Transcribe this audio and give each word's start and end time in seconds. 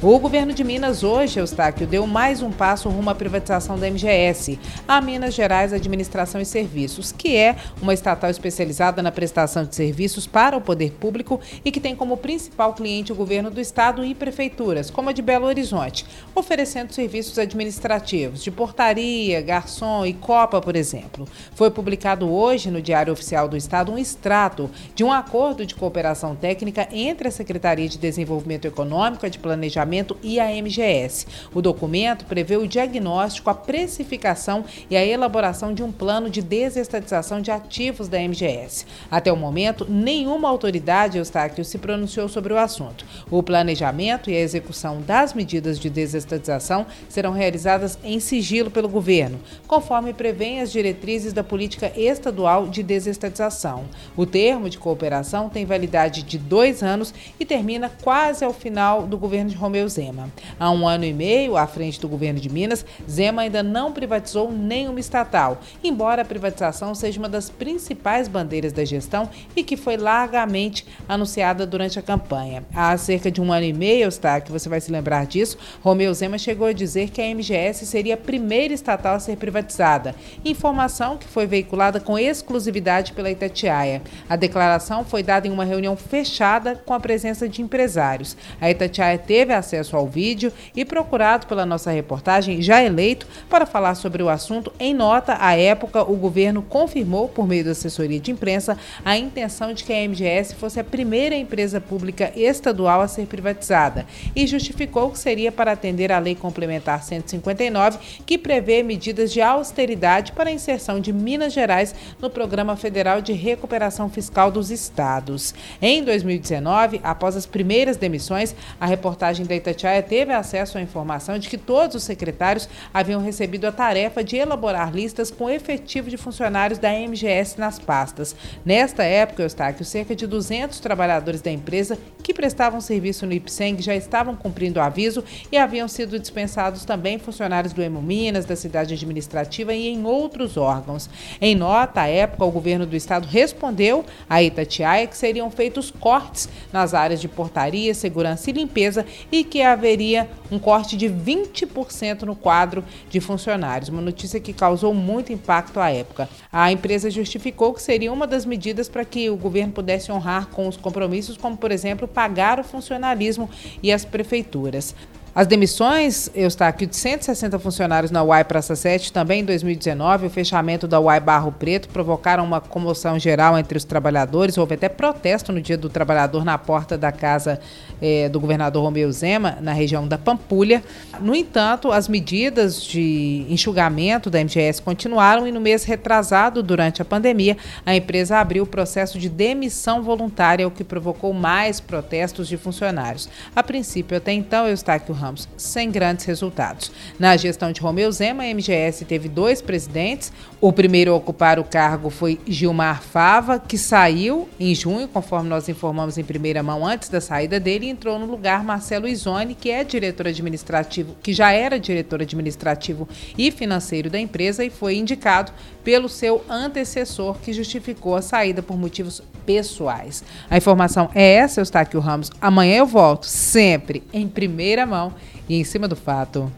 O 0.00 0.16
governo 0.20 0.52
de 0.52 0.62
Minas 0.62 1.02
hoje, 1.02 1.40
Eustáquio, 1.40 1.84
deu 1.84 2.06
mais 2.06 2.40
um 2.40 2.52
passo 2.52 2.88
rumo 2.88 3.10
à 3.10 3.16
privatização 3.16 3.76
da 3.76 3.90
MGS, 3.90 4.56
a 4.86 5.00
Minas 5.00 5.34
Gerais 5.34 5.72
Administração 5.72 6.40
e 6.40 6.44
Serviços, 6.44 7.10
que 7.10 7.36
é 7.36 7.56
uma 7.82 7.92
estatal 7.92 8.30
especializada 8.30 9.02
na 9.02 9.10
prestação 9.10 9.64
de 9.64 9.74
serviços 9.74 10.24
para 10.24 10.56
o 10.56 10.60
poder 10.60 10.92
público 10.92 11.40
e 11.64 11.72
que 11.72 11.80
tem 11.80 11.96
como 11.96 12.16
principal 12.16 12.74
cliente 12.74 13.10
o 13.10 13.16
governo 13.16 13.50
do 13.50 13.60
estado 13.60 14.04
e 14.04 14.14
prefeituras, 14.14 14.88
como 14.88 15.08
a 15.08 15.12
de 15.12 15.20
Belo 15.20 15.46
Horizonte, 15.46 16.06
oferecendo 16.32 16.94
serviços 16.94 17.36
administrativos 17.36 18.44
de 18.44 18.52
portaria, 18.52 19.42
garçom 19.42 20.06
e 20.06 20.12
copa, 20.12 20.60
por 20.60 20.76
exemplo. 20.76 21.26
Foi 21.56 21.72
publicado 21.72 22.32
hoje 22.32 22.70
no 22.70 22.80
Diário 22.80 23.12
Oficial 23.12 23.48
do 23.48 23.56
Estado 23.56 23.90
um 23.90 23.98
extrato 23.98 24.70
de 24.94 25.02
um 25.02 25.12
acordo 25.12 25.66
de 25.66 25.74
cooperação 25.74 26.36
técnica 26.36 26.86
entre 26.92 27.26
a 27.26 27.32
Secretaria 27.32 27.88
de 27.88 27.98
Desenvolvimento 27.98 28.64
Econômico 28.64 29.26
e 29.26 29.30
de 29.30 29.40
Planejamento 29.40 29.87
e 30.22 30.38
a 30.38 30.46
MGS. 30.50 31.26
O 31.54 31.62
documento 31.62 32.24
prevê 32.26 32.56
o 32.56 32.66
diagnóstico, 32.66 33.50
a 33.50 33.54
precificação 33.54 34.64
e 34.90 34.96
a 34.96 35.04
elaboração 35.04 35.72
de 35.72 35.82
um 35.82 35.90
plano 35.92 36.30
de 36.30 36.42
desestatização 36.42 37.40
de 37.40 37.50
ativos 37.50 38.08
da 38.08 38.18
MGS. 38.18 38.86
Até 39.10 39.32
o 39.32 39.36
momento, 39.36 39.86
nenhuma 39.88 40.48
autoridade, 40.48 41.18
Eustáquio, 41.18 41.64
se 41.64 41.78
pronunciou 41.78 42.28
sobre 42.28 42.52
o 42.52 42.58
assunto. 42.58 43.04
O 43.30 43.42
planejamento 43.42 44.30
e 44.30 44.36
a 44.36 44.40
execução 44.40 45.00
das 45.00 45.34
medidas 45.34 45.78
de 45.78 45.88
desestatização 45.88 46.86
serão 47.08 47.32
realizadas 47.32 47.98
em 48.04 48.20
sigilo 48.20 48.70
pelo 48.70 48.88
governo, 48.88 49.40
conforme 49.66 50.12
prevêem 50.12 50.60
as 50.60 50.72
diretrizes 50.72 51.32
da 51.32 51.44
política 51.44 51.92
estadual 51.96 52.66
de 52.66 52.82
desestatização. 52.82 53.84
O 54.16 54.26
termo 54.26 54.68
de 54.68 54.78
cooperação 54.78 55.48
tem 55.48 55.64
validade 55.64 56.22
de 56.22 56.38
dois 56.38 56.82
anos 56.82 57.14
e 57.38 57.44
termina 57.44 57.90
quase 58.02 58.44
ao 58.44 58.52
final 58.52 59.06
do 59.06 59.18
governo 59.18 59.50
de 59.50 59.56
Romeu 59.56 59.77
Zema. 59.86 60.30
Há 60.58 60.70
um 60.70 60.88
ano 60.88 61.04
e 61.04 61.12
meio, 61.12 61.58
à 61.58 61.66
frente 61.66 62.00
do 62.00 62.08
governo 62.08 62.40
de 62.40 62.48
Minas, 62.48 62.86
Zema 63.08 63.42
ainda 63.42 63.62
não 63.62 63.92
privatizou 63.92 64.50
nenhuma 64.50 64.98
estatal, 64.98 65.60
embora 65.84 66.22
a 66.22 66.24
privatização 66.24 66.94
seja 66.94 67.18
uma 67.18 67.28
das 67.28 67.50
principais 67.50 68.28
bandeiras 68.28 68.72
da 68.72 68.82
gestão 68.82 69.28
e 69.54 69.62
que 69.62 69.76
foi 69.76 69.98
largamente 69.98 70.86
anunciada 71.06 71.66
durante 71.66 71.98
a 71.98 72.02
campanha. 72.02 72.64
Há 72.74 72.96
cerca 72.96 73.30
de 73.30 73.42
um 73.42 73.52
ano 73.52 73.66
e 73.66 73.72
meio, 73.74 74.08
que 74.44 74.50
você 74.50 74.68
vai 74.68 74.80
se 74.80 74.90
lembrar 74.90 75.26
disso, 75.26 75.58
Romeu 75.82 76.14
Zema 76.14 76.38
chegou 76.38 76.66
a 76.66 76.72
dizer 76.72 77.10
que 77.10 77.20
a 77.20 77.34
MGS 77.34 77.84
seria 77.84 78.14
a 78.14 78.16
primeira 78.16 78.72
estatal 78.72 79.16
a 79.16 79.20
ser 79.20 79.36
privatizada, 79.36 80.14
informação 80.44 81.18
que 81.18 81.26
foi 81.26 81.46
veiculada 81.46 82.00
com 82.00 82.18
exclusividade 82.18 83.12
pela 83.12 83.30
Itatiaia. 83.30 84.00
A 84.28 84.36
declaração 84.36 85.04
foi 85.04 85.22
dada 85.22 85.46
em 85.46 85.50
uma 85.50 85.64
reunião 85.64 85.96
fechada 85.96 86.76
com 86.86 86.94
a 86.94 87.00
presença 87.00 87.48
de 87.48 87.60
empresários. 87.60 88.36
A 88.60 88.70
Itatiaia 88.70 89.18
teve 89.18 89.52
acesso 89.52 89.67
acesso 89.68 89.96
ao 89.96 90.06
vídeo 90.06 90.52
e 90.74 90.84
procurado 90.84 91.46
pela 91.46 91.66
nossa 91.66 91.90
reportagem, 91.90 92.62
já 92.62 92.82
eleito, 92.82 93.26
para 93.50 93.66
falar 93.66 93.94
sobre 93.94 94.22
o 94.22 94.28
assunto. 94.28 94.72
Em 94.80 94.94
nota, 94.94 95.36
à 95.38 95.54
época, 95.54 96.02
o 96.02 96.16
governo 96.16 96.62
confirmou, 96.62 97.28
por 97.28 97.46
meio 97.46 97.64
da 97.64 97.72
assessoria 97.72 98.18
de 98.18 98.30
imprensa, 98.30 98.78
a 99.04 99.16
intenção 99.16 99.74
de 99.74 99.84
que 99.84 99.92
a 99.92 100.08
MGS 100.08 100.54
fosse 100.54 100.80
a 100.80 100.84
primeira 100.84 101.34
empresa 101.34 101.80
pública 101.80 102.32
estadual 102.34 103.02
a 103.02 103.08
ser 103.08 103.26
privatizada 103.26 104.06
e 104.34 104.46
justificou 104.46 105.10
que 105.10 105.18
seria 105.18 105.52
para 105.52 105.72
atender 105.72 106.10
à 106.10 106.18
Lei 106.18 106.34
Complementar 106.34 107.02
159, 107.02 107.98
que 108.24 108.38
prevê 108.38 108.82
medidas 108.82 109.32
de 109.32 109.42
austeridade 109.42 110.32
para 110.32 110.48
a 110.48 110.52
inserção 110.52 111.00
de 111.00 111.12
Minas 111.12 111.52
Gerais 111.52 111.94
no 112.18 112.30
Programa 112.30 112.76
Federal 112.76 113.20
de 113.20 113.32
Recuperação 113.32 114.08
Fiscal 114.08 114.50
dos 114.50 114.70
Estados. 114.70 115.54
Em 115.82 116.02
2019, 116.02 117.00
após 117.02 117.36
as 117.36 117.44
primeiras 117.44 117.96
demissões, 117.96 118.54
a 118.80 118.86
reportagem 118.86 119.44
da 119.44 119.54
Itatiaia 119.58 120.02
teve 120.02 120.32
acesso 120.32 120.78
à 120.78 120.80
informação 120.80 121.38
de 121.38 121.48
que 121.48 121.58
todos 121.58 121.96
os 121.96 122.02
secretários 122.02 122.68
haviam 122.92 123.20
recebido 123.20 123.66
a 123.66 123.72
tarefa 123.72 124.24
de 124.24 124.36
elaborar 124.36 124.92
listas 124.92 125.30
com 125.30 125.50
efetivo 125.50 126.08
de 126.08 126.16
funcionários 126.16 126.78
da 126.78 126.90
MGS 126.90 127.58
nas 127.58 127.78
pastas. 127.78 128.34
Nesta 128.64 129.04
época, 129.04 129.42
Eustáquio, 129.42 129.84
cerca 129.84 130.16
de 130.16 130.26
200 130.26 130.80
trabalhadores 130.80 131.40
da 131.40 131.50
empresa 131.50 131.98
que 132.22 132.34
prestavam 132.34 132.80
serviço 132.80 133.26
no 133.26 133.32
IPSENG 133.32 133.82
já 133.82 133.94
estavam 133.94 134.36
cumprindo 134.36 134.80
o 134.80 134.82
aviso 134.82 135.24
e 135.50 135.56
haviam 135.56 135.88
sido 135.88 136.18
dispensados 136.18 136.84
também 136.84 137.18
funcionários 137.18 137.72
do 137.72 137.82
Hemominas, 137.82 138.44
da 138.44 138.56
cidade 138.56 138.94
administrativa 138.94 139.72
e 139.74 139.88
em 139.88 140.04
outros 140.04 140.56
órgãos. 140.56 141.08
Em 141.40 141.54
nota, 141.54 142.02
à 142.02 142.06
época, 142.06 142.44
o 142.44 142.50
governo 142.50 142.86
do 142.86 142.96
estado 142.96 143.26
respondeu 143.26 144.04
à 144.28 144.42
Itatiaia 144.42 145.06
que 145.06 145.16
seriam 145.16 145.50
feitos 145.50 145.90
cortes 145.90 146.48
nas 146.72 146.94
áreas 146.94 147.20
de 147.20 147.28
portaria, 147.28 147.94
segurança 147.94 148.50
e 148.50 148.52
limpeza 148.52 149.06
e 149.32 149.44
que 149.48 149.62
haveria 149.62 150.28
um 150.50 150.58
corte 150.58 150.96
de 150.96 151.06
20% 151.08 152.22
no 152.22 152.36
quadro 152.36 152.84
de 153.10 153.20
funcionários, 153.20 153.88
uma 153.88 154.00
notícia 154.00 154.38
que 154.38 154.52
causou 154.52 154.94
muito 154.94 155.32
impacto 155.32 155.80
à 155.80 155.90
época. 155.90 156.28
A 156.52 156.70
empresa 156.70 157.10
justificou 157.10 157.74
que 157.74 157.82
seria 157.82 158.12
uma 158.12 158.26
das 158.26 158.44
medidas 158.44 158.88
para 158.88 159.04
que 159.04 159.28
o 159.28 159.36
governo 159.36 159.72
pudesse 159.72 160.12
honrar 160.12 160.46
com 160.48 160.68
os 160.68 160.76
compromissos, 160.76 161.36
como, 161.36 161.56
por 161.56 161.72
exemplo, 161.72 162.06
pagar 162.06 162.60
o 162.60 162.64
funcionalismo 162.64 163.50
e 163.82 163.90
as 163.90 164.04
prefeituras. 164.04 164.94
As 165.38 165.46
demissões, 165.46 166.28
eu 166.34 166.48
está 166.48 166.66
aqui 166.66 166.84
de 166.84 166.96
160 166.96 167.60
funcionários 167.60 168.10
na 168.10 168.24
UAI 168.24 168.42
Praça 168.42 168.74
7, 168.74 169.12
também 169.12 169.42
em 169.42 169.44
2019, 169.44 170.26
o 170.26 170.30
fechamento 170.30 170.88
da 170.88 170.98
UAI 170.98 171.20
Barro 171.20 171.52
Preto 171.52 171.88
provocaram 171.90 172.42
uma 172.42 172.60
comoção 172.60 173.16
geral 173.20 173.56
entre 173.56 173.78
os 173.78 173.84
trabalhadores. 173.84 174.58
Houve 174.58 174.74
até 174.74 174.88
protesto 174.88 175.52
no 175.52 175.60
Dia 175.60 175.78
do 175.78 175.88
Trabalhador 175.88 176.44
na 176.44 176.58
porta 176.58 176.98
da 176.98 177.12
casa 177.12 177.60
eh, 178.02 178.28
do 178.28 178.40
governador 178.40 178.82
Romeu 178.82 179.12
Zema, 179.12 179.58
na 179.60 179.72
região 179.72 180.08
da 180.08 180.18
Pampulha. 180.18 180.82
No 181.20 181.32
entanto, 181.36 181.92
as 181.92 182.08
medidas 182.08 182.82
de 182.82 183.46
enxugamento 183.48 184.30
da 184.30 184.40
MGS 184.40 184.82
continuaram 184.82 185.46
e 185.46 185.52
no 185.52 185.60
mês 185.60 185.84
retrasado, 185.84 186.64
durante 186.64 187.00
a 187.00 187.04
pandemia, 187.04 187.56
a 187.86 187.94
empresa 187.94 188.38
abriu 188.38 188.64
o 188.64 188.66
processo 188.66 189.20
de 189.20 189.28
demissão 189.28 190.02
voluntária, 190.02 190.66
o 190.66 190.70
que 190.72 190.82
provocou 190.82 191.32
mais 191.32 191.78
protestos 191.78 192.48
de 192.48 192.56
funcionários. 192.56 193.28
A 193.54 193.62
princípio, 193.62 194.16
até 194.16 194.32
então, 194.32 194.66
eu 194.66 194.74
aqui 194.88 195.12
o 195.12 195.27
Ramos, 195.28 195.48
sem 195.58 195.90
grandes 195.90 196.24
resultados. 196.24 196.90
Na 197.18 197.36
gestão 197.36 197.70
de 197.70 197.80
Romeu 197.80 198.10
Zema, 198.10 198.44
a 198.44 198.46
MGS 198.46 199.04
teve 199.04 199.28
dois 199.28 199.60
presidentes. 199.60 200.32
O 200.58 200.72
primeiro 200.72 201.12
a 201.12 201.16
ocupar 201.16 201.58
o 201.58 201.64
cargo 201.64 202.08
foi 202.08 202.40
Gilmar 202.46 203.02
Fava, 203.02 203.58
que 203.58 203.76
saiu 203.76 204.48
em 204.58 204.74
junho, 204.74 205.06
conforme 205.06 205.48
nós 205.48 205.68
informamos 205.68 206.16
em 206.16 206.24
primeira 206.24 206.62
mão 206.62 206.86
antes 206.86 207.10
da 207.10 207.20
saída 207.20 207.60
dele, 207.60 207.86
e 207.86 207.90
entrou 207.90 208.18
no 208.18 208.24
lugar 208.24 208.64
Marcelo 208.64 209.06
Izone, 209.06 209.54
que 209.54 209.70
é 209.70 209.84
diretor 209.84 210.26
administrativo, 210.26 211.14
que 211.22 211.34
já 211.34 211.52
era 211.52 211.78
diretor 211.78 212.22
administrativo 212.22 213.06
e 213.36 213.50
financeiro 213.50 214.08
da 214.08 214.18
empresa 214.18 214.64
e 214.64 214.70
foi 214.70 214.96
indicado 214.96 215.52
pelo 215.84 216.08
seu 216.08 216.42
antecessor, 216.48 217.38
que 217.38 217.52
justificou 217.52 218.16
a 218.16 218.22
saída 218.22 218.62
por 218.62 218.78
motivos 218.78 219.22
pessoais. 219.44 220.22
A 220.50 220.56
informação 220.58 221.08
é 221.14 221.34
essa, 221.34 221.60
Eustáquio 221.60 222.00
Ramos. 222.00 222.30
Amanhã 222.40 222.76
eu 222.76 222.86
volto, 222.86 223.24
sempre 223.24 224.02
em 224.12 224.28
primeira 224.28 224.84
mão 224.84 225.07
e 225.48 225.54
em 225.56 225.64
cima 225.64 225.86
do 225.88 225.96
fato. 225.96 226.50